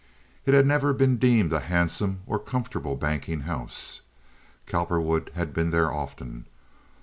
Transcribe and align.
It 0.47 0.55
had 0.55 0.65
never 0.65 0.93
been 0.93 1.17
deemed 1.17 1.53
a 1.53 1.59
handsome 1.59 2.21
or 2.25 2.39
comfortable 2.39 2.95
banking 2.95 3.41
house. 3.41 4.01
Cowperwood 4.65 5.29
had 5.35 5.53
been 5.53 5.69
there 5.69 5.93
often. 5.93 6.47